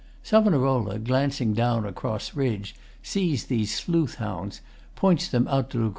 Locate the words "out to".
5.47-5.77